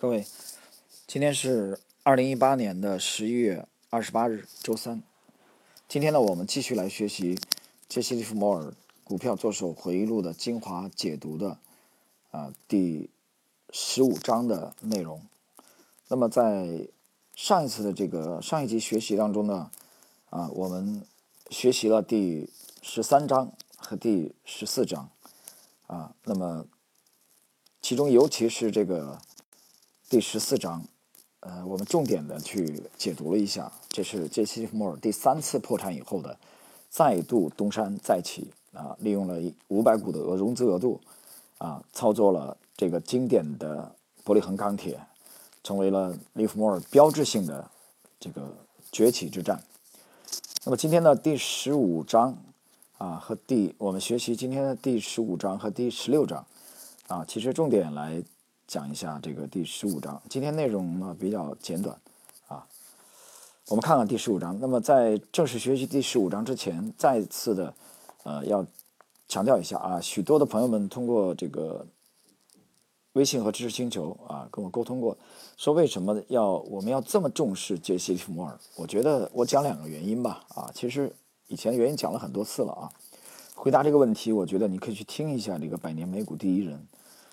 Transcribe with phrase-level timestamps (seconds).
[0.00, 0.24] 各位，
[1.06, 5.02] 今天是二零一八年的十一月二十八日，周三。
[5.90, 7.38] 今天呢，我们继续来学习
[7.86, 8.68] 杰西·利弗摩尔
[9.04, 11.58] 《股票作手回忆录》的精华解读的
[12.30, 13.10] 啊第
[13.74, 15.20] 十五章的内容。
[16.08, 16.88] 那么在
[17.36, 19.70] 上一次的这个上一集学习当中呢，
[20.30, 21.04] 啊，我们
[21.50, 22.48] 学习了第
[22.80, 25.10] 十三章和第十四章，
[25.88, 26.64] 啊，那么
[27.82, 29.20] 其中尤其是这个。
[30.10, 30.84] 第十四章，
[31.38, 36.36] 呃，我们重点的去解读了一下，这是杰西·利弗莫尔第三次破产以后的
[36.88, 41.00] 再度东山再起啊，利用了五百股的额融资额度
[41.58, 43.94] 啊，操作了这个经典的
[44.24, 45.00] 玻璃恒钢铁，
[45.62, 47.70] 成为了利弗莫尔标志性的
[48.18, 48.52] 这个
[48.90, 49.62] 崛起之战。
[50.64, 52.36] 那么今天的第十五章
[52.98, 56.44] 啊和第我们学习今天的第十五章和第十六章
[57.06, 58.20] 啊，其实重点来。
[58.70, 62.00] 讲一下这个第十五章，今天内容呢比较简短，
[62.46, 62.64] 啊，
[63.66, 64.56] 我们看看第十五章。
[64.60, 67.74] 那么在正式学习第十五章之前，再次的，
[68.22, 68.64] 呃，要
[69.26, 71.84] 强调一下啊，许多的朋友们通过这个
[73.14, 75.18] 微信和知识星球啊跟我沟通过，
[75.56, 78.56] 说为什么要我们要这么重视杰西·利弗莫尔？
[78.76, 81.12] 我觉得我讲两个原因吧，啊，其实
[81.48, 82.88] 以前原因讲了很多次了啊。
[83.56, 86.78] 回答这个问题，我觉得你可以去听一下这个《百年美股第一人》。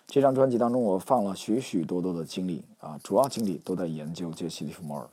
[0.08, 5.10] 这张专辑当中，我放了许许多多的精力啊，主要精力都在研究杰西·利弗莫尔，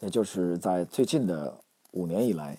[0.00, 1.56] 也就是在最近的
[1.92, 2.58] 五年以来，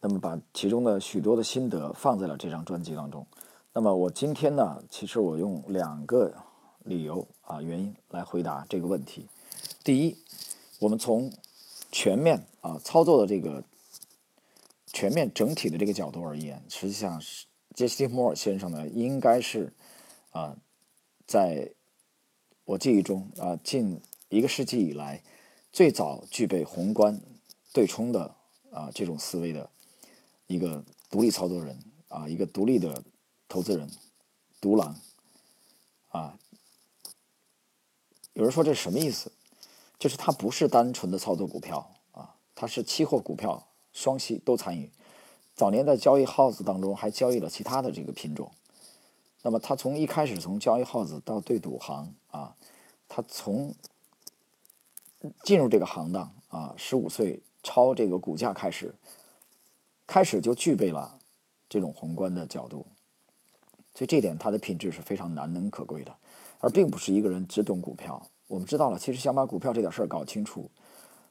[0.00, 3.26] 那么把其中的许多的心得放在了这张专辑当中。
[3.72, 6.32] 那么我今天呢，其实我用两个
[6.84, 9.26] 理由啊原因来回答这个问题。
[9.82, 10.16] 第一，
[10.78, 11.32] 我们从
[11.90, 13.64] 全面啊操作的这个
[14.86, 19.72] 全面整体的这个角度而言，实际上是杰西·利弗莫尔先生呢，应该是。
[20.30, 20.56] 啊，
[21.26, 21.72] 在
[22.64, 25.22] 我记忆中啊，近一个世纪以来，
[25.72, 27.20] 最早具备宏观
[27.72, 28.34] 对冲的
[28.70, 29.68] 啊这种思维的
[30.46, 33.02] 一个独立操作人啊，一个独立的
[33.48, 33.90] 投资人，
[34.60, 34.96] 独狼
[36.08, 36.38] 啊。
[38.34, 39.32] 有人说这是什么意思？
[39.98, 44.90] 就是他不是单纯的操作股票啊，他是期货、股票双息都参与。
[45.54, 48.50] 早年在交易 house 当中还交易了其他的这个品种。
[49.42, 52.54] 那么他从一开始从交易号子到对赌行啊，
[53.08, 53.74] 他从
[55.42, 58.94] 进入这个行当啊，十五岁抄这个股价开始，
[60.06, 61.18] 开始就具备了
[61.68, 62.86] 这种宏观的角度，
[63.94, 66.14] 所以这点他的品质是非常难能可贵的，
[66.58, 68.26] 而并不是一个人只懂股票。
[68.46, 70.70] 我们知道了，其实想把股票这点事儿搞清楚，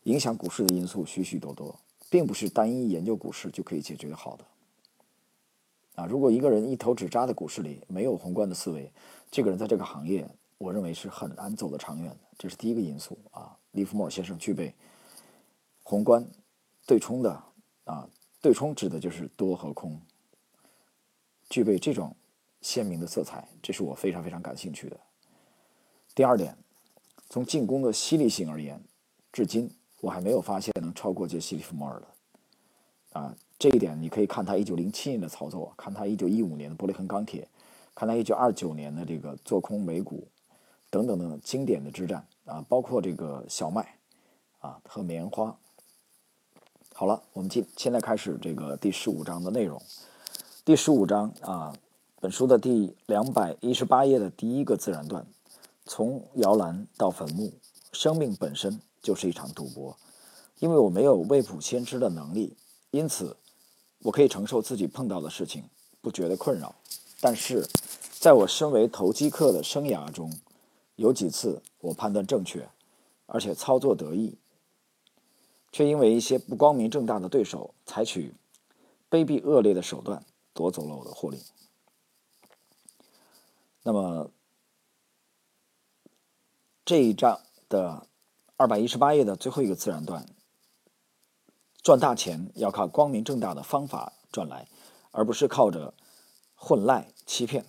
[0.03, 1.77] 影响股市的因素许许多多，
[2.09, 4.45] 并不是单一研究股市就可以解决好的。
[5.99, 8.89] 啊，如果一个人一头只扎在股市里，没有宏观的思维，
[9.29, 10.25] 这个人在这个行业，
[10.57, 12.19] 我认为是很难走得长远的。
[12.37, 13.57] 这是第一个因素啊。
[13.71, 14.73] 利弗莫尔先生具备
[15.83, 16.25] 宏观
[16.87, 17.43] 对冲的
[17.83, 18.09] 啊，
[18.41, 19.99] 对冲指的就是多和空，
[21.49, 22.15] 具备这种
[22.61, 24.97] 鲜明的色彩，这是我非常非常感兴趣的。
[26.15, 26.57] 第二点，
[27.29, 28.81] 从进攻的犀利性而言，
[29.33, 32.07] 至今我还没有发现能超过杰西·利弗莫尔的
[33.19, 33.35] 啊。
[33.59, 37.45] 这一点你可以看他一九零七年的操作，看他一九一五年的玻璃恒钢铁，
[37.93, 40.25] 看他一九二九年的这个做空美股，
[40.89, 43.99] 等等等经典的之战啊，包括这个小麦
[44.59, 45.53] 啊和棉花。
[46.93, 49.81] 好了，我们今现在开始这个第十五章的内容。
[50.63, 51.75] 第十五章啊，
[52.21, 55.27] 本书的第两百一十八页的第一个自然段，
[55.85, 57.51] 从摇篮到坟墓，
[57.91, 59.97] 生命本身就是一场赌博，
[60.59, 62.55] 因为我没有未卜先知的能力，
[62.91, 63.35] 因此。
[64.03, 65.63] 我可以承受自己碰到的事情，
[66.01, 66.73] 不觉得困扰。
[67.19, 67.67] 但是，
[68.11, 70.31] 在我身为投机客的生涯中，
[70.95, 72.69] 有几次我判断正确，
[73.25, 74.37] 而且操作得意，
[75.71, 78.33] 却因为一些不光明正大的对手采取
[79.09, 81.41] 卑鄙恶劣的手段夺走了我的获利。
[83.83, 84.31] 那么，
[86.85, 88.07] 这一章的
[88.55, 90.25] 二百一十八页的最后一个自然段。
[91.81, 94.67] 赚大钱要靠光明正大的方法赚来，
[95.11, 95.93] 而不是靠着
[96.55, 97.65] 混赖欺骗。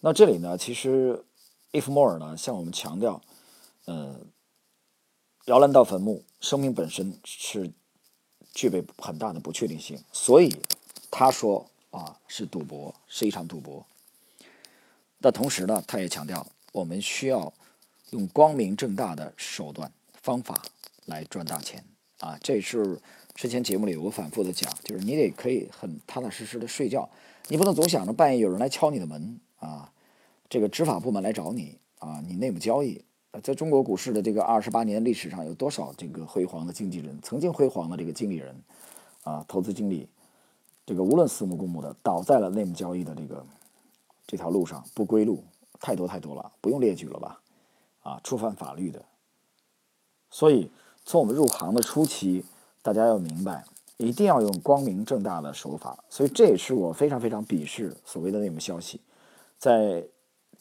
[0.00, 1.24] 那这里呢，其实
[1.72, 3.20] 伊夫莫尔呢向我们强调，
[3.84, 4.16] 呃，
[5.44, 7.70] 摇篮到坟墓，生命本身是
[8.54, 10.56] 具备很大的不确定性，所以
[11.10, 13.84] 他说啊是赌博，是一场赌博。
[15.18, 17.52] 那同时呢，他也强调我们需要
[18.10, 20.62] 用光明正大的手段方法
[21.04, 21.84] 来赚大钱。
[22.20, 23.00] 啊，这是
[23.34, 27.08] 之前节目里我反复的讲，就是你得可以很踏踏实实的睡觉，
[27.48, 29.90] 你不能总想着半夜有人来敲你的门啊，
[30.48, 33.02] 这个执法部门来找你啊，你内幕交易，
[33.42, 38.62] 在中国股市的这个二十八年历史上，有多少这个辉煌的经纪人，曾经辉煌的这个经理人，
[39.24, 40.06] 啊，投资经理，
[40.84, 43.46] 这个无论私募公募的，倒在了内幕交易的这个
[44.26, 45.42] 这条路上，不归路，
[45.80, 47.40] 太多太多了，不用列举了吧？
[48.02, 49.02] 啊，触犯法律的。
[50.30, 50.70] 所以
[51.10, 52.44] 从我们入行的初期，
[52.82, 53.64] 大家要明白。
[53.96, 59.00] 一定要用光明正大的手法，所以这也是我非常非常鄙视所谓的内幕消息。
[59.58, 60.06] 在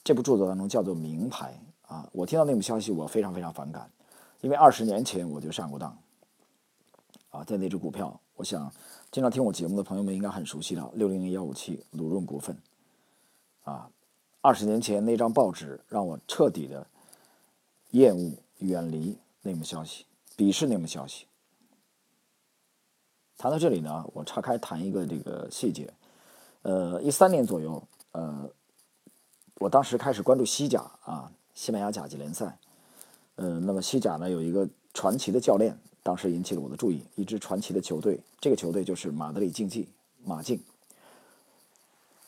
[0.04, 1.54] 这部著作当中叫做名牌
[1.84, 3.92] 啊，我听到内幕消息我非常非常反感，
[4.42, 5.96] 因为二十年前我就上过当
[7.30, 8.74] 啊，在那只股票，我想
[9.12, 12.57] 经常听我节目的朋友们应该很熟悉了六零零幺五七鲁润股份
[13.66, 13.88] 啊，
[14.42, 16.88] 二十年前那张报纸让我彻底的
[17.92, 20.06] 厌恶、远离内幕消息，
[20.39, 21.25] 鄙视内幕消息。
[23.38, 25.94] 谈到这里呢，我岔开谈一个这个细节。
[26.62, 27.83] 呃，一三年左右，
[28.13, 28.50] 呃，
[29.56, 32.57] 我当时开始关注西甲啊，西班牙甲级联赛。
[33.36, 39.89] 呃，那么西甲呢有一个传奇的教练，当时引起了我的注意，一支传奇的球队，这个球队就是马德里竞技，
[40.24, 40.63] 马竞。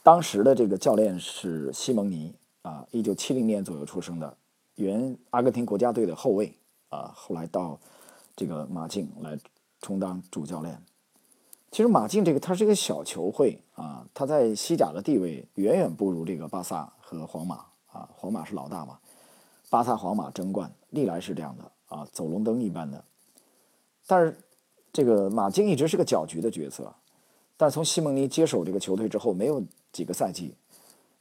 [0.03, 4.35] 当时的这个教练是西蒙尼啊，一九七零年左右出生的，
[4.75, 6.57] 原阿根廷国家队的后卫
[6.89, 7.79] 啊，后来到
[8.35, 9.37] 这个马竞来
[9.81, 10.81] 充当主教练。
[11.71, 18.99] 其实马竞这个，它是一个小球会啊，它在西甲的地位远远不如这个巴萨和皇马啊，皇马是老大嘛，
[19.69, 23.03] 巴萨、皇马争冠历来是这样的啊，走龙灯一般的。
[24.05, 24.37] 但是
[24.91, 26.93] 这个马竞一直是个搅局的角色，
[27.55, 29.63] 但从西蒙尼接手这个球队之后，没有
[29.93, 30.53] 几个赛季，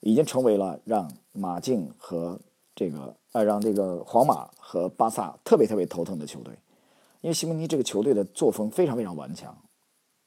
[0.01, 2.41] 已经成为了让马竞和
[2.75, 6.59] 这个呃让这个皇马和巴萨特别特别头疼的球队，
[7.21, 9.57] 因为西蒙尼这个球队的作风非常非常顽强。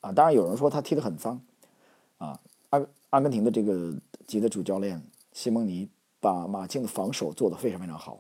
[0.01, 1.41] 啊，当然有人说他踢得很脏，
[2.17, 2.39] 啊，
[2.71, 3.93] 阿阿根廷的这个
[4.27, 5.01] 级的主教练
[5.31, 8.19] 西蒙尼把马竞的防守做得非常非常好，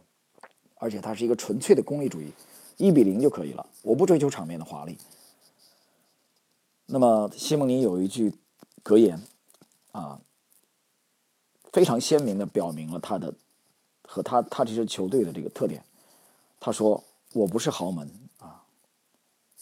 [0.75, 2.31] 而且他是一个纯粹的功利主义，
[2.77, 4.97] 一比零就可以了，我不追求场面的华丽。
[6.85, 8.33] 那么西蒙尼有一句
[8.81, 9.21] 格言，
[9.91, 10.21] 啊，
[11.73, 13.33] 非常鲜明的表明了他的
[14.07, 15.83] 和他他这支球队的这个特点，
[16.61, 17.03] 他说
[17.33, 18.09] 我不是豪门，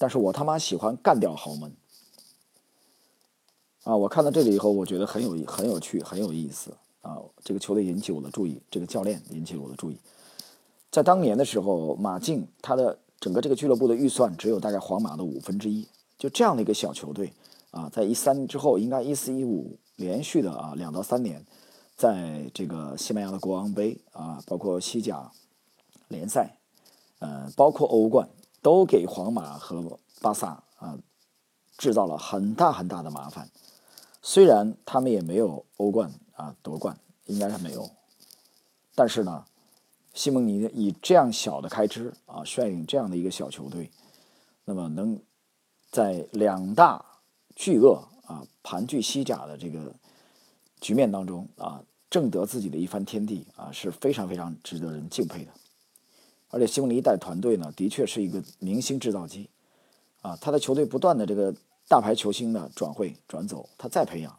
[0.01, 1.71] 但是我他妈喜欢干掉豪门。
[3.83, 7.18] 啊，我看到这里以后，我觉得很有很有趣，很有意思啊！
[7.44, 10.00] 这个球队引起我的注意，这个教练引起了我的注意。
[10.89, 15.88] 在当年的时候，马竞他的整个这个俱乐部的预算只有大概皇马的五分之一，
[16.18, 17.31] 就这样的一个小球队
[17.69, 21.45] 啊，在一三之后，应该一四一五连续的啊两到三年，
[21.95, 25.31] 在这个西班牙的国王杯啊，包括西甲
[26.07, 26.57] 联赛，
[27.19, 28.27] 呃，包括欧冠，
[28.62, 30.98] 都给皇马和巴萨啊
[31.78, 33.50] 制造了很大很大的麻烦。
[34.22, 37.90] 虽然他们也没有欧冠啊夺冠，应该是没有，
[38.94, 39.46] 但是呢，
[40.13, 43.90] 西蒙尼以这样小的开支啊率领这样的一个小球队，
[44.66, 45.19] 那么能
[45.90, 47.04] 在两大
[47.56, 49.96] 巨鳄啊盘踞西甲的这个
[50.80, 55.52] 局面当中啊挣得自己的一番天地啊是非常非常值得人敬佩的。
[56.51, 59.50] 而且西蒙尼带团队呢，的确是一个明星制造机
[60.21, 61.53] 啊，他的球队不断的这个。
[61.88, 64.38] 大牌球星呢转会转走，他再培养，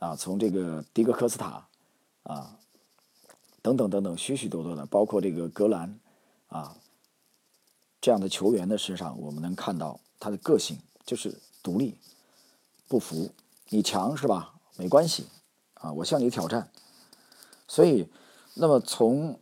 [0.00, 1.68] 啊，从这个迪格科斯塔，
[2.24, 2.58] 啊，
[3.62, 6.00] 等等等等，许许多多的，包括这个格兰，
[6.48, 6.76] 啊，
[8.00, 11.96] 这样的球员的身上，我们能看到他的个性，就是独立，
[12.88, 13.30] 不服，
[13.68, 14.54] 你强是吧？
[14.76, 15.28] 没关系，
[15.74, 16.68] 啊，我向你挑战。
[17.68, 18.08] 所以，
[18.54, 19.38] 那么从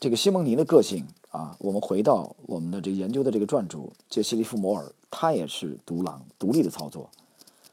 [0.00, 1.06] 这个西蒙尼的个性。
[1.30, 7.10] 啊，我们回到我们的这研究的这个撰主杰西·利弗摩尔，他也是独狼，独立的操作，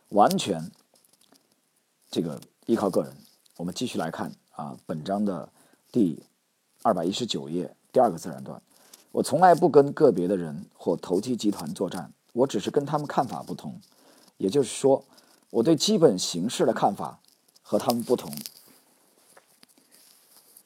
[0.10, 0.70] 完全
[2.12, 3.16] 这个依靠个人。
[3.56, 5.48] 我们继续来看啊，本章的
[5.90, 6.22] 第
[6.82, 8.62] 二百一十九页第二个自然段。
[9.14, 13.80] 我从来不跟个别的人或投机集团作战，我只是跟他们看法不同。
[14.36, 15.06] 也就是说，
[15.50, 17.22] 我对基本形势的看法
[17.62, 18.30] 和他们不同。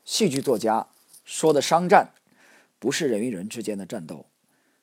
[0.03, 0.87] 戏剧作家
[1.29, 2.15] 说的商战。
[2.79, 4.25] 不是人与人之间的战斗，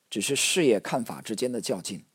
[0.09, 2.05] 只是事业看法之间的较劲。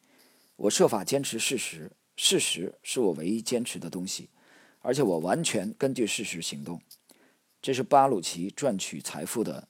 [0.56, 4.30] 我设法坚持事实，事实是我唯一坚持的东西，
[4.78, 6.80] 而且我完全根据事实行动。
[7.60, 9.68] 这是巴鲁奇赚取财富的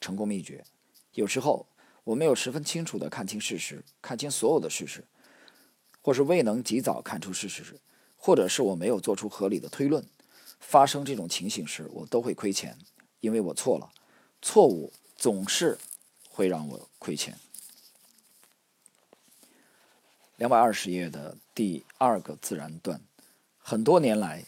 [0.00, 0.64] 成功秘诀。
[1.12, 1.68] 有时候
[2.02, 5.04] 我没有十分清楚地看清事实，看清所有的事实，
[6.00, 7.62] 或是未能及早看出事实，
[8.16, 10.04] 或者是我没有做出合理的推论。
[10.58, 12.78] 发生这种情形时，我都会亏钱，
[13.24, 13.90] 因为我错了。
[14.40, 14.92] 错误。
[15.16, 15.78] 总是
[16.28, 17.38] 会让我亏钱。
[20.36, 23.00] 两百二十页的第二个自然段，
[23.58, 24.44] 很多年来，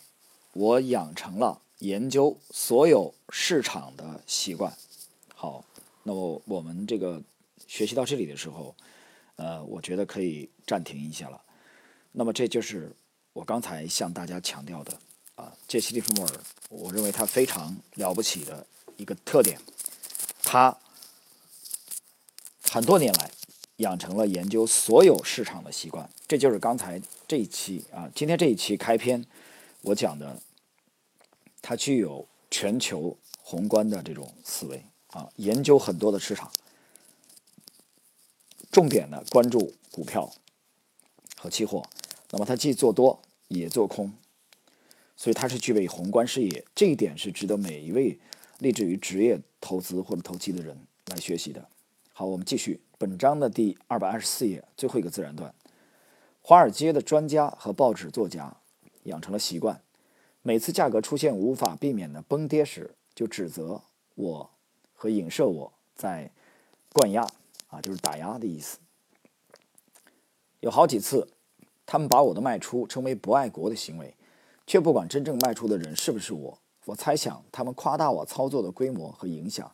[0.53, 4.77] 我养成了研究所有市场的习惯。
[5.35, 5.65] 好，
[6.03, 7.23] 那么我们这个
[7.67, 8.75] 学习到这里的时候，
[9.37, 11.41] 呃，我觉得可以暂停一下了。
[12.13, 12.93] 那么这就是
[13.33, 14.99] 我刚才向大家强调的
[15.37, 18.67] 啊，杰西·利弗莫尔，我认为他非常了不起的
[18.97, 19.59] 一个特点，
[20.43, 20.77] 他
[22.71, 23.31] 很多年来
[23.77, 26.11] 养成了研究所有市场的习惯。
[26.27, 29.25] 这就是刚才这一期啊，今天这一期开篇
[29.83, 30.41] 我讲的，
[31.63, 34.85] 他具有全球宏观的这种思维。
[35.11, 36.53] 啊，研究很多的市场，
[38.71, 40.31] 重点的关注股票
[41.39, 41.83] 和期货。
[42.31, 44.13] 那么它既做多也做空，
[45.17, 46.65] 所以它是具备宏观视野。
[46.75, 48.19] 这一点是值得每一位
[48.59, 51.67] 立志于职业投资或者投机的人来学习的。
[52.13, 55.55] 好，我们继续本章的第二百二十四页最后一个自然段。
[56.43, 58.57] 华尔街的专家和报纸作家
[59.05, 59.83] 养成了习惯，
[60.43, 63.83] 每次价格出现无法避免的崩跌时，就指责
[64.15, 64.51] 我。
[64.99, 66.31] 和影射我在
[66.95, 67.23] 灌压
[67.69, 68.79] 啊，就是打压的意思。
[70.61, 71.29] 有好几次，
[71.85, 74.15] 他们把我的卖出称为不爱国的行为，
[74.67, 76.59] 却不管真正卖出的人是不是我。
[76.87, 79.71] 我猜想他们夸大我操作的规模和影响，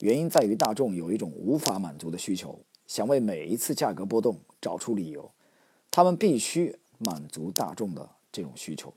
[0.00, 5.30] 原因在于大众有一种无法满足的需求，想为每一次价格波动找出理由。
[5.90, 8.92] 他们必须满足大众的这种需求。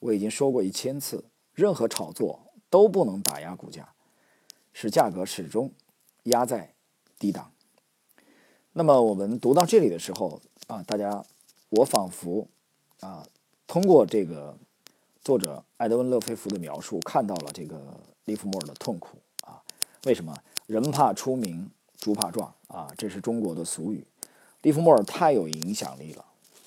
[0.00, 3.92] 我已经说过一千次，任何炒作都不能打压股价。
[4.72, 5.72] 使价格始终
[6.24, 6.74] 压在
[7.18, 7.50] 低档。
[8.74, 11.24] 那么我们读到这里的时候啊，大家，
[11.70, 12.46] 我仿佛
[13.00, 13.26] 啊，
[13.66, 14.56] 通过这个
[15.22, 19.62] 作者艾德温·勒菲弗的描述，看到了这个利弗莫尔的痛苦啊。
[20.04, 20.36] 为什么？
[20.66, 24.06] 人怕出名，猪怕壮啊，这是中国的俗语。
[24.62, 26.24] 利弗莫尔太有影响力了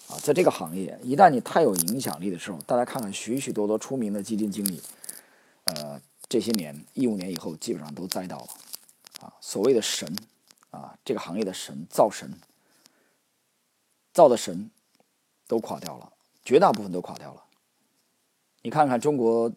[0.07, 4.81] 啊，在这个行业，一旦你太有影响力的时候，大家看看许许多多出名的基金经理，
[5.65, 6.01] 呃。
[6.31, 8.47] 这些年，一五年以后，基本上都栽到了，
[9.21, 10.15] 啊，所谓的神，
[10.69, 12.31] 啊，这个行业的神，造神，
[14.13, 14.69] 造的神，
[15.47, 16.13] 都垮掉了，
[16.49, 17.45] 绝大部分都垮掉了。
[18.63, 19.53] 你看看中国，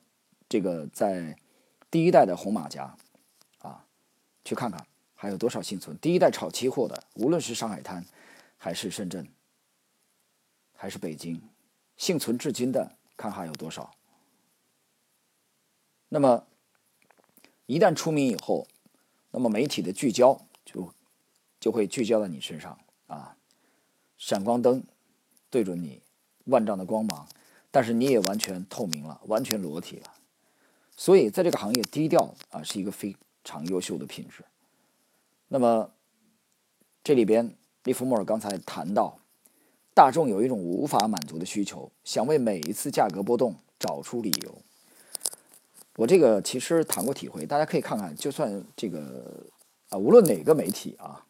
[0.47, 1.39] 这个在
[1.91, 2.95] 第一代的红马甲，
[3.61, 3.87] 啊，
[4.45, 5.97] 去看看还有多少幸存？
[5.97, 8.05] 第一代炒期货的，无论是上海滩，
[8.59, 9.27] 还是深圳，
[10.75, 11.41] 还是北京，
[11.97, 13.95] 幸存至今的，看还有多少？
[16.11, 16.47] 那么。
[17.67, 18.67] 一旦出名以后，
[19.31, 20.93] 那么媒体的聚焦就
[21.59, 23.39] 就会聚焦在你身上啊，
[24.19, 24.85] 闪光灯
[25.49, 26.03] 对准你，
[26.45, 27.27] 万丈的光芒，
[27.71, 30.13] 但是你也完全透明了，完全裸体了。
[30.97, 34.45] 所以在这个行业，低调啊是一个非常优秀的品质。
[35.49, 35.91] 那么
[37.03, 39.19] 这里边，利弗莫尔刚才谈到，
[39.95, 44.59] 大众有一种无法满足的需求，想为每一次价格波动找出理由。
[45.97, 49.47] 我这个其实谈过体会，大家可以看看，就算这个
[49.91, 51.27] 啊，无论哪个媒体啊，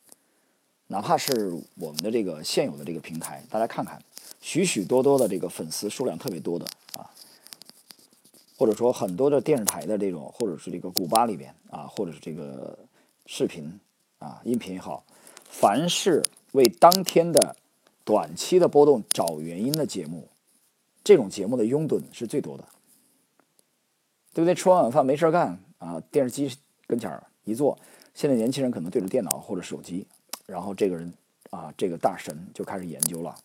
[0.86, 4.00] 哪怕是我们的这个现有的这个平台，大家看看，
[4.42, 6.66] 许许多多的这个粉丝数量特别多的
[6.98, 7.08] 啊，
[8.58, 12.78] 或者说很多的电视台的这种，或者是这个古巴里边啊，或者是这个
[13.24, 13.80] 视频
[14.18, 15.04] 啊、音频也好，
[15.44, 17.56] 凡是为当天的
[18.04, 20.28] 短期的波动找原因的节目，
[21.02, 22.64] 这种节目的拥趸是最多的。
[24.34, 24.54] 对不对？
[24.54, 26.56] 吃完晚饭没事干啊，电视机
[26.86, 27.78] 跟前一坐，
[28.14, 30.06] 现在年轻人可能对着电脑或者手机，
[30.46, 31.12] 然后这个人
[31.50, 33.36] 啊，这个大神就开始研究了，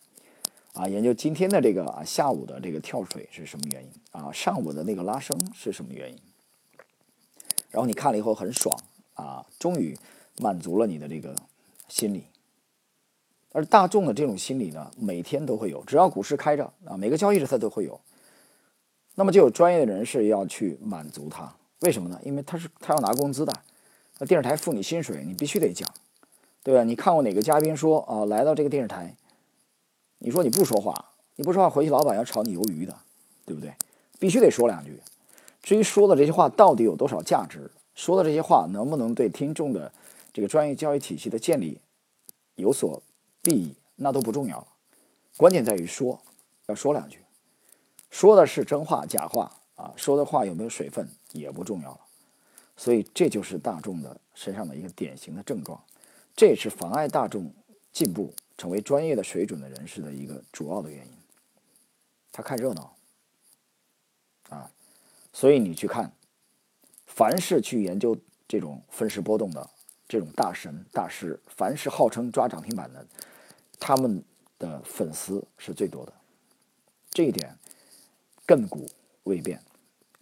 [0.74, 6.18] 啊，研究今天的这个啊下午的这个跳水是什么原因啊，上午的那个拉升是什么原因？
[7.70, 8.78] 然后你看了以后很爽
[9.14, 9.98] 啊，终于
[10.38, 11.34] 满足了你的这个
[11.88, 12.24] 心理。
[13.52, 18.00] 而大众的这种心理呢，每天都会有，只要股市开着啊，每个交易日它都会有。
[19.14, 22.20] 那么就有专业的人士要去满足他，为什么呢？
[22.22, 23.52] 因为他是他要拿工资的，
[24.18, 25.88] 那电视台付你薪水，你必须得讲，
[26.62, 26.84] 对吧？
[26.84, 29.16] 你看过哪个嘉宾说啊，来到这个电视台，
[30.18, 32.96] 你说你不说话，你不说话回去老板要炒你鱿鱼的，
[33.46, 33.72] 对不对？
[34.18, 35.00] 必须得说两句。
[35.62, 39.92] 至于说的这些话到底有多少价值，说的这些话能不能对听众的
[40.32, 41.80] 这个专业教育体系的建立
[42.56, 43.02] 有所
[43.42, 44.66] 裨益，那都不重要了，
[45.36, 46.20] 关键在于说，
[46.66, 47.20] 要说两句。
[48.10, 49.92] 说的是真话假话啊？
[49.96, 52.00] 说的话有没有水分也不重要了，
[52.76, 55.80] 所以这就是大众的身上的一个典型的症状，
[56.34, 57.52] 这也是妨碍大众
[57.92, 61.12] 进步、成为专业的水准的人士的一个主要的原因。
[62.30, 62.94] 他看热闹
[64.50, 64.70] 啊，
[65.32, 66.12] 所以你去看，
[67.06, 68.14] 凡是去研究
[68.46, 69.70] 这种分时波动的
[70.06, 73.06] 这种大神大师，凡是号称抓涨停板的，
[73.80, 74.22] 他们
[74.58, 76.12] 的粉丝是最多的，
[77.10, 77.56] 这一点。
[78.46, 78.90] 亘古
[79.24, 79.62] 未变，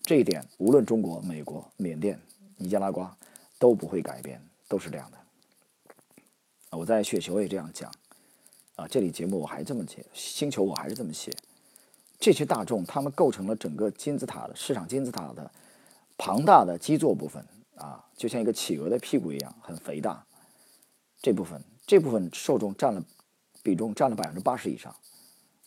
[0.03, 2.21] 这一点无论中国、美国、缅甸、
[2.57, 3.17] 尼加拉瓜
[3.57, 5.19] 都不会改变，都是这样的。
[6.77, 7.89] 我在雪球也这样讲，
[8.77, 11.33] 啊，这里节目我还这么写，星球我还是这么写。
[12.21, 15.51] 这些大众他们构成了整个金字塔的市场金字塔的
[16.17, 17.45] 庞大的基座部分
[17.77, 20.25] 啊，就像一个企鹅的屁股一样，很肥大。
[21.21, 23.03] 这部分这部分受众占了
[23.63, 24.95] 比重占了百分之八十以上，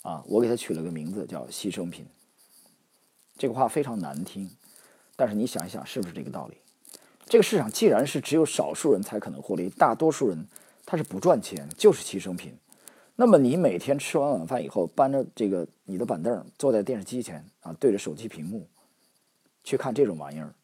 [0.03, 2.05] 啊，我给它取了个名字叫牺牲品。
[3.37, 4.49] 这个话非常难听，
[5.15, 6.57] 但是你想一想，是不是这个道理？
[7.25, 10.47] 这个市场既然是只有少数人才可能获利，大多数人
[10.85, 12.57] 他是不赚钱，就是牺牲品。
[13.21, 18.65] 那么你每天吃完晚饭以后，搬着这个你的板凳，坐在电视机前啊，对着手机屏幕
[19.61, 20.55] 去看这种玩意儿，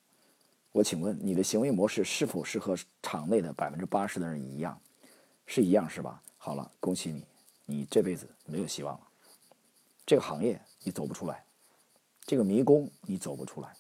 [0.72, 4.80] 我请问你的行为模式是否是和场内的百分之八十的人一样？
[5.46, 6.24] 是一样是吧？
[6.38, 7.26] 好了，恭喜你，
[7.66, 9.02] 你这辈子没有希望了。
[10.06, 11.44] 这个行业你走不出来，
[12.22, 13.74] 这个迷宫你走不出来。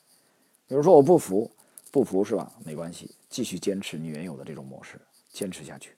[0.67, 1.49] 有人说我不服，
[1.93, 2.51] 不服是吧？
[2.65, 4.99] 没关系，继续坚持你原有的这种模式，
[5.31, 5.95] 坚持下去，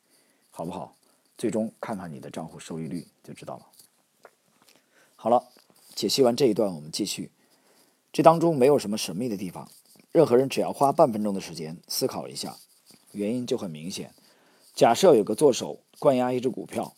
[0.52, 0.96] 好不好？
[1.38, 3.66] 最终看看你的账户收益率就知道了。
[5.16, 5.48] 好了，
[5.96, 7.32] 解析完这一段，我们继续。
[8.12, 9.70] 这当中没有什么神秘的地方，
[10.12, 12.58] 任何人只要花半分钟的时间思考一下，
[13.12, 14.14] 原因就很明显。
[14.74, 16.96] 假设有个做手灌压一只股票，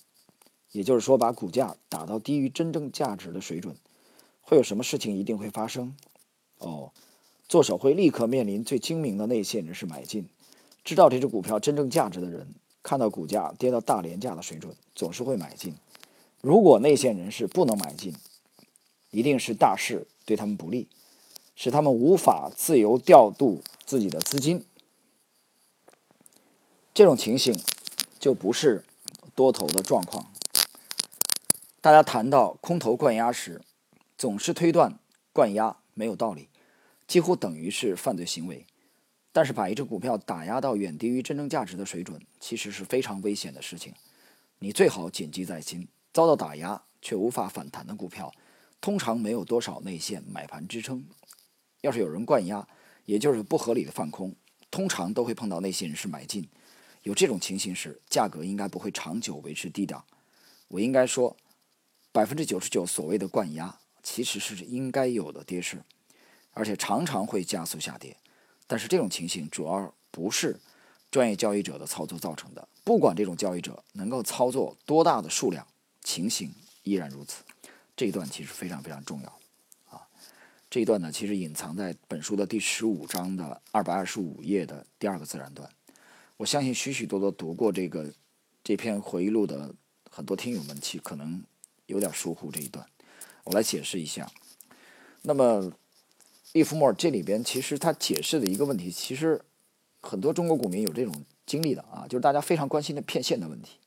[0.71, 3.75] 也就是说把股价打到低于真正价值的水准，
[4.41, 5.95] 会有什么事情一定会发生？
[6.57, 6.91] 哦，
[7.47, 10.29] 做手会立刻面临最精明的内线人士买进。
[10.83, 15.75] 知道这只股票真正价值的人，看到股价跌到大廉价的水准，总是会买进。
[16.41, 18.15] 如果内线人士不能买进，
[19.11, 20.87] 一定是大势对他们不利，
[21.55, 24.63] 使他们无法自由调度自己的资金。
[26.93, 27.57] 这种情形
[28.19, 28.83] 就不是
[29.35, 30.31] 多头的状况。
[31.81, 33.61] 大家谈到空头灌压时，
[34.17, 34.99] 总是推断
[35.31, 36.49] 灌压没有道理，
[37.07, 38.65] 几乎等于是犯罪行为。
[39.31, 43.93] 但是把一只股票打压到远低于真正价值的水准，其实是非常危险的事情。
[44.59, 48.33] 你最好谨记在心：遭到打压却无法反弹的股票，
[48.81, 51.05] 通常没有多少内线买盘支撑。
[51.81, 52.67] 要是有人灌压，
[53.05, 54.35] 也就是不合理的放空，
[54.69, 56.49] 通常都会碰到内线人士买进。
[57.03, 60.03] 有这种情形时，价格应该不会长久维持低档。
[60.67, 61.37] 我应该说，
[62.11, 65.81] 百分之九十九所谓的灌压，其实是应该有的跌势，
[66.51, 68.17] 而且常常会加速下跌。
[68.69, 70.55] 但是这种情形主要不是
[71.09, 72.67] 专业交易者的操作造成的。
[72.83, 75.65] 不管这种交易者能够操作多大的数量，
[76.03, 76.53] 情形
[76.83, 77.43] 依然如此。
[77.97, 79.39] 这一段其实非常非常重要
[79.89, 80.07] 啊！
[80.69, 85.67] 这一段呢，其实隐藏在本书的第十五章的二百二十五页的第二个自然段。
[86.37, 88.13] 我相信许许多多读过这个
[88.63, 89.73] 这篇回忆录的
[90.11, 91.43] 很多听友们，其可能
[91.87, 92.85] 有点疏忽这一段。
[93.45, 94.31] 我来解释一下。
[95.23, 95.71] 那么，
[96.53, 99.41] 利弗莫尔这里边其实他解释的一个问题，其实
[100.01, 103.77] 很多中国股民有这种经历的啊，就是大家非常关心的骗线的问题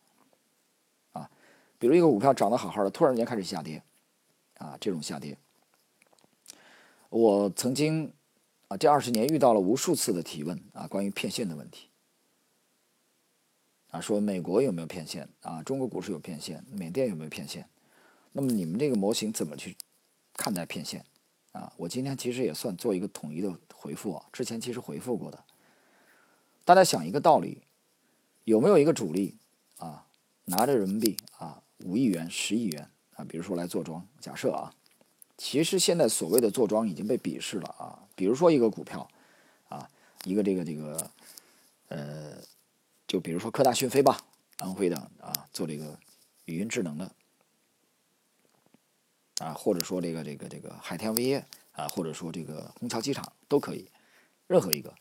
[1.12, 1.28] 啊。
[1.78, 3.82] 比如一个股票涨得好好的，突然间开始下跌
[4.58, 5.36] 啊，这种下跌，
[7.08, 8.12] 我曾经
[8.68, 11.88] 啊这二十年遇到了无数次的提问啊，关于骗线的问题。
[13.90, 15.62] 啊，说美国有没有骗线啊？
[15.64, 17.68] 中国股市有骗线，缅甸有没有骗线？
[18.32, 19.76] 那么你们这个模型怎么去
[20.34, 21.04] 看待骗线？
[21.52, 24.26] 啊，我今天其实也算做一个统一的回复啊。
[24.32, 25.42] 之前其实回复过的，
[26.64, 27.62] 大家想一个道理，
[28.44, 29.36] 有没有一个主力
[29.78, 30.06] 啊，
[30.44, 34.06] 拿着人民币啊五亿元、十亿元啊，比如说来做庄？
[34.20, 34.74] 假设啊，
[35.36, 38.08] 其实现在所谓的做庄已经被鄙视了啊。
[38.14, 39.08] 比如说一个股票
[39.68, 39.88] 啊，
[40.24, 41.10] 一个这个这个
[41.88, 42.32] 呃。
[43.08, 44.22] 就比如说科大讯飞吧，
[44.56, 45.98] 安徽的啊，做这个
[46.46, 47.12] 语音智能的
[49.42, 53.88] 啊，或者说这个这个这个海天味业啊，或者说这个虹桥机场都可以，
[54.46, 54.94] 任何一个。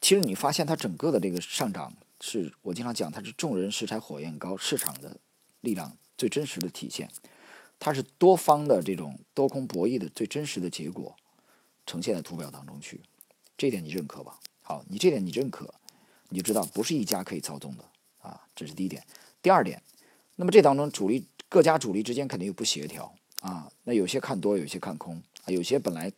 [0.00, 5.16] 其实你发现它整个的这个上涨，是我经常讲，它是众人拾柴火焰高，市场的
[5.60, 7.08] 力量最真实的体现，
[7.78, 11.14] 它是多方的这种多空博弈的最真实的结果，
[11.86, 13.00] 呈现在图表当中去。
[13.56, 14.40] 这点你认可吧？
[14.62, 15.72] 好，你这点你认可。
[16.30, 17.84] 你就知道不是一家可以操纵的
[18.22, 19.06] 啊，这是第一点。
[19.42, 19.82] 第二点，
[20.36, 23.70] 那么这当中主力各家主力之间肯定有不协调啊。
[23.84, 25.52] 那有些看多，有些看空啊。
[25.52, 26.10] 有些本来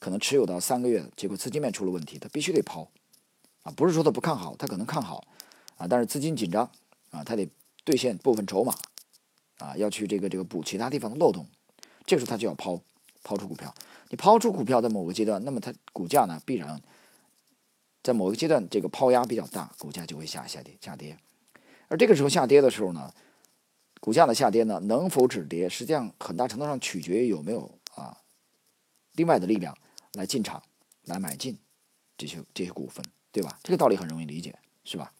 [0.00, 2.90] 可能持有到三个月，结果资金面出了问题，他必须得抛
[3.62, 3.70] 啊。
[3.76, 5.24] 不是说他不看好，他可能看好
[5.76, 6.68] 啊，但是资金紧张
[7.10, 7.48] 啊，他得
[7.84, 8.74] 兑现部分筹码
[9.58, 11.46] 啊，要去这个这个补其他地方的漏洞，
[12.04, 12.80] 这时候他就要抛
[13.22, 13.72] 抛出股票。
[14.08, 16.82] 你抛出股票在某个阶段，那么它股价呢必然。
[18.02, 21.16] 在某个阶段，这个抛压比较大，股价就会下下跌下跌。
[21.88, 23.12] 而这个时候下跌的时候呢，
[24.00, 28.16] 股价的下跌呢，能否止跌，实际上很大程度上取决于有没有啊
[29.12, 29.76] 另外的力量
[30.14, 30.62] 来进场
[31.04, 31.58] 来买进
[32.16, 33.58] 这些这些股份，对吧？
[33.62, 35.12] 这个道理很容易理解，是吧？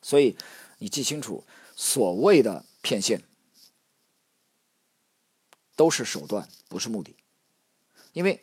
[0.00, 0.36] 所以
[0.78, 1.44] 你记清楚，
[1.76, 3.22] 所谓的骗线
[5.76, 7.14] 都是手段，不是目的。
[8.14, 8.40] 因为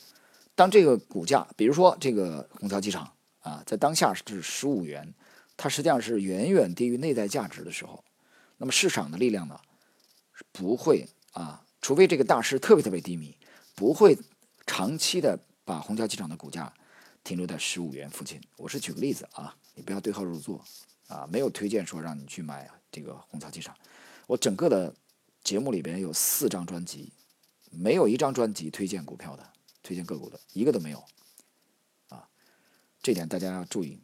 [0.54, 5.14] 当这个股价，比如说这个虹桥机场啊，在当下是十五元，
[5.58, 8.04] 它实际上是远远低于内在价值的时候，
[8.58, 9.60] 那么市场的力量呢，
[10.52, 13.38] 不会啊，除非这个大势特别特别低迷，
[13.76, 14.18] 不会
[14.66, 16.74] 长期的把虹桥机场的股价
[17.24, 18.42] 停留在十五元附近。
[18.58, 20.64] 我是举个例子啊，你不要对号入座。
[21.08, 23.78] 啊，没有推荐说让你去买这个虹桥机场。
[24.26, 24.92] 我整个的
[25.44, 27.14] 节目里边有四张专辑，
[27.70, 29.48] 没有一张专辑推荐股票的，
[29.84, 31.06] 推荐个股的一个都没有。
[32.10, 32.28] 啊，
[33.04, 34.00] 这点大家要注意。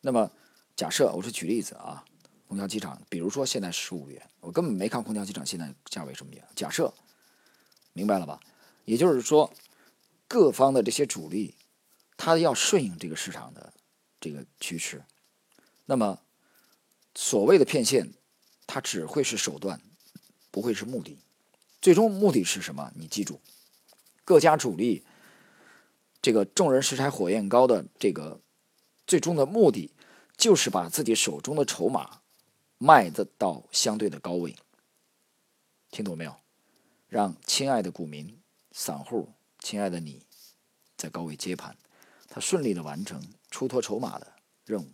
[0.00, 0.28] 那么
[0.74, 2.04] 假设我是举例子啊，
[2.52, 6.46] 虹桥机场，比如说现在十五元，我根本没看虹桥机场现在价位什么样。
[6.54, 6.92] 假设
[7.94, 8.38] 明白了吧？
[8.84, 9.50] 也就是说，
[10.28, 11.54] 各方的这些主力，
[12.18, 13.72] 他要顺应这个市场的
[14.20, 15.02] 这个趋势。
[15.86, 16.18] 那么，
[17.14, 18.12] 所谓的骗线，
[18.66, 19.80] 它只会是手段，
[20.50, 21.18] 不会是目的。
[21.80, 22.92] 最终目的是什么？
[22.94, 23.40] 你记住，
[24.26, 25.06] 各家主力，
[26.20, 28.42] 这个众人拾柴火焰高的这个
[29.06, 29.90] 最终的目的，
[30.36, 32.18] 就是把自己手中的筹码
[32.82, 34.56] 卖的到相对的高位。
[35.92, 36.34] 听懂没有？
[37.06, 38.42] 让亲爱的股民、
[38.72, 39.28] 散户、
[39.60, 40.26] 亲爱的你，
[40.96, 41.76] 在高位接盘，
[42.28, 44.32] 他顺利的完成出脱筹码的
[44.64, 44.88] 任务。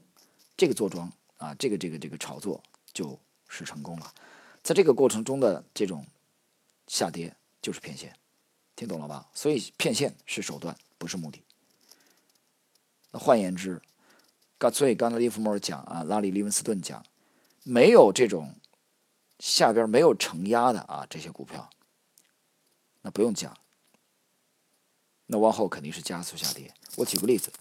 [0.55, 4.13] 这个坐庄啊，这个这个这个炒作就是成功了，
[4.63, 6.05] 在这个过程中的这种
[6.89, 8.15] 下跌就是骗线，
[8.77, 9.31] 听懂了吧？
[9.33, 11.43] 所以骗线是手段，不是目的。
[13.13, 13.81] 那换言之，
[14.59, 17.03] 刚所以刚才利弗莫尔讲啊，拉里利文斯顿讲，
[17.69, 18.55] 没有这种
[19.39, 21.69] 下边没有承压的啊这些股票，
[23.03, 23.57] 那不用讲，
[25.27, 26.73] 那往后肯定是加速下跌。
[26.97, 27.53] 我举个例子，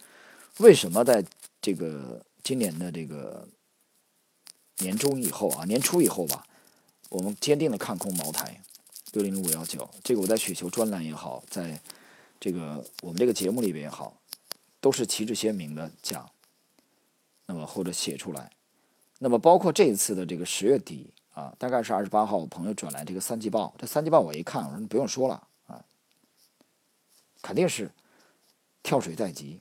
[0.60, 1.26] 为什么在
[1.62, 2.24] 这个？
[2.44, 3.46] 今年的这个
[4.78, 6.48] 年中以后啊，年初以后吧，
[7.10, 8.64] 我们坚定的看空茅台
[9.12, 9.90] 六零零五幺九。
[10.02, 11.82] 这个我在雪球专栏也好，在
[12.40, 14.22] 这个我们这个节目里边也好，
[14.80, 16.32] 都是旗帜鲜明的讲，
[17.48, 18.50] 那么或者写出来。
[19.20, 25.84] 那么包括这一次的这个十月底啊，大概是二十八号，我朋友转来这个三季报，这三季报我一看，我说你不用说了啊，
[27.42, 27.92] 肯定是
[28.84, 29.60] 跳水在即。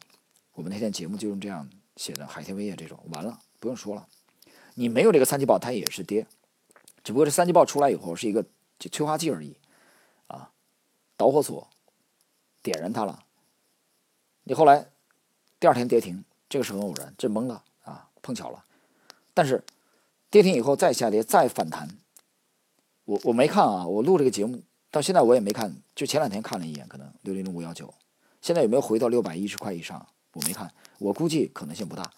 [0.53, 1.69] 我们那天节目就用这样。
[1.97, 4.07] 写的海天味业这种完了，不用说了。
[4.75, 6.27] 你没有这个三季报，它也是跌，
[7.03, 8.45] 只不过这三季报出来以后是一个
[8.79, 9.57] 催化剂而已，
[10.27, 10.53] 啊，
[11.17, 11.67] 导火索
[12.63, 13.25] 点燃它了。
[14.43, 14.91] 你后来
[15.59, 18.63] 第二天跌停，这个是很偶然，这懵了啊，碰巧了。
[19.37, 19.63] 但是
[20.31, 21.91] 跌停以后再下跌再反弹，
[23.05, 27.93] 我我没看啊，我录这个节目到现在我也没看，就前两天看了一眼，可能六零零五幺九，
[28.41, 30.07] 现在有没有回到六百一十块以上？
[30.33, 30.73] 我没看。
[30.99, 32.11] 我估计可能性不大，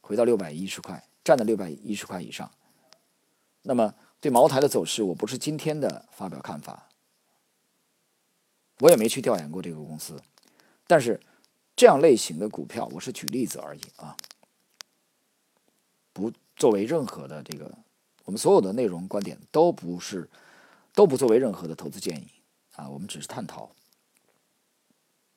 [0.00, 2.48] 回到六百一十块，站在六百一十块以上。
[3.62, 6.86] 那么对茅台的走势，我不是今天的发表看法，
[8.78, 10.22] 我也没去调研过这个公司。
[10.86, 11.20] 但是
[11.74, 14.16] 这样类型的股票，我是举例子而已啊，
[16.20, 17.78] 不作为任何的这个，
[18.24, 20.28] 我们所有的内容观点都不是，
[20.94, 22.28] 都不作为任何的投资建议
[22.76, 23.74] 啊，我们只是探讨。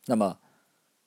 [0.05, 0.39] 那么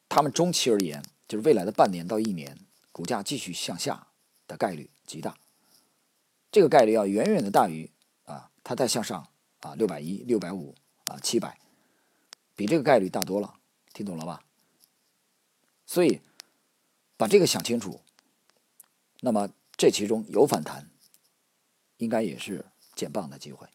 [0.08, 1.02] 他们中期而言。
[1.28, 2.56] 就是未来的半年到一年，
[2.92, 4.06] 股价继续向下
[4.46, 5.36] 的概率极大，
[6.52, 7.90] 这个概率要远远的大于
[8.26, 9.26] 啊，它再向上
[9.58, 11.58] 啊，六百一、六百五啊、七百，
[12.54, 13.56] 比这个概率大多了，
[13.92, 14.44] 听懂了吧？
[15.84, 16.20] 所以
[17.16, 18.00] 把这个想清楚，
[19.18, 20.88] 那么这其中有反弹，
[21.96, 23.66] 应该也是减磅的机会。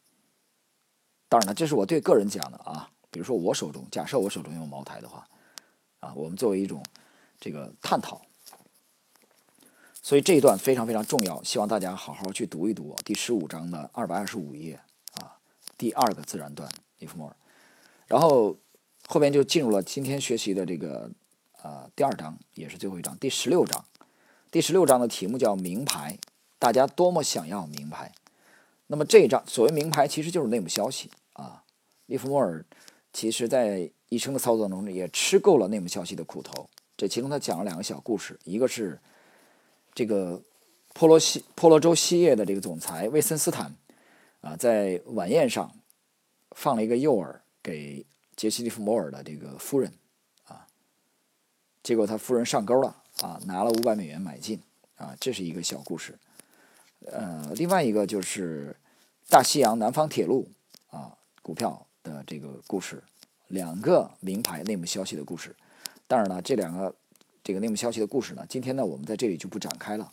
[1.28, 5.28] 当然了，这是我对个人讲的啊，比如说我手中，假设我手中有茅台的话，
[6.00, 6.82] 啊，我们作为一种。
[7.44, 8.22] 这个探讨，
[10.00, 14.78] 所以这一段非常非常重要，希望大家好好去读一读第十五章的二百二十五页
[15.14, 15.36] 啊，
[15.76, 17.32] 第二个自然段 if more，
[18.06, 18.56] 然后
[19.08, 21.10] 后边就进入了今天学习的这个
[21.64, 23.84] 呃第二章，也是最后一章，第十六章。
[24.52, 26.18] 第十六章的题目叫名牌，
[26.58, 28.12] 大家多么想要名牌。
[28.88, 31.64] 那么这一章所谓名牌，其实就是内幕消息啊。
[32.04, 32.62] 利弗莫尔
[33.14, 36.68] 其实在一生的操作中也吃够了内幕消息的苦头。
[36.98, 39.00] 这其中他讲了两个小故事，一个是
[39.94, 40.42] 这个
[40.92, 43.74] 波罗西波罗州西业的这个总裁魏森斯坦
[44.42, 45.74] 啊，在晚宴上
[46.50, 48.04] 放了一个诱饵给
[48.36, 49.94] 杰西·利弗摩尔的这个夫人
[50.44, 50.66] 啊，
[51.82, 54.60] 结果他夫人上钩了啊，拿了五百美元买进
[54.96, 56.18] 啊，这是一个小故事。
[57.06, 58.76] 呃，另外一个就是
[59.28, 60.48] 大西洋南方铁路
[60.90, 63.02] 啊股票的这个故事，
[63.48, 65.54] 两个名牌内幕消息的故事。
[66.06, 66.94] 当然了，这两个
[67.42, 70.12] 这个内幕消息的故事呢，今天呢我们在这里就不展开了，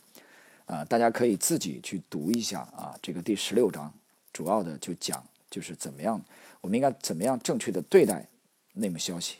[0.66, 2.96] 啊，大家可以自己去读一下啊。
[3.00, 3.92] 这个第十六章
[4.32, 6.20] 主要的就讲就是怎么样，
[6.60, 8.26] 我们应该怎么样正确的对待
[8.72, 9.36] 内幕消息，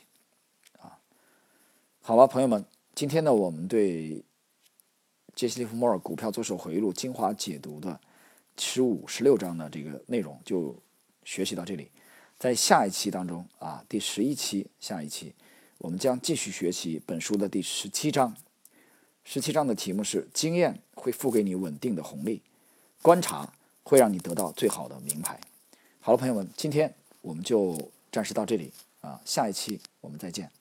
[0.79, 0.97] 啊，
[2.01, 4.23] 好了，朋友们，今天呢我们对
[5.35, 7.99] 杰西·利弗莫尔股票做手回忆录精华解读的
[8.57, 10.75] 十五、十六章的这个内容就
[11.23, 11.89] 学习到这里，
[12.37, 15.33] 在下一期当中啊，第十一期下一期。
[15.79, 18.35] 我们将继续学习本书的第十七章。
[19.23, 22.43] 十七章的题目是：经验会付给你稳定的红利，
[23.01, 23.51] 观察
[23.83, 25.39] 会让你得到最好的名牌。
[25.99, 30.51] 好了，朋友们，今天我们就暂时到这里啊，下一期我们再见。